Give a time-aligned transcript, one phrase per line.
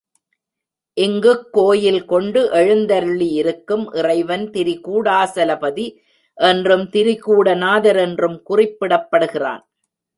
[0.97, 5.87] இங்குக் கோயில்கொண்டு எழுந்தருளியிருக்கும் இறைவன் திரிகூடாசலபதி
[6.37, 9.63] என்றும், திரிகூட நாதர் என்றும் குறிப்பிடப்படுகிறான்.